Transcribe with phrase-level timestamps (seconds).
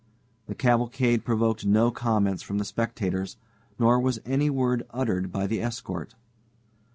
[0.47, 3.37] The cavalcade provoked no comments from the spectators,
[3.77, 6.15] nor was any word uttered by the escort.